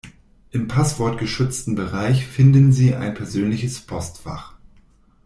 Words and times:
Im 0.49 0.67
passwortgeschützten 0.67 1.75
Bereich 1.75 2.25
finden 2.25 2.71
Sie 2.73 2.95
ein 2.95 3.13
persönliches 3.13 3.81
Postfach. 3.81 4.55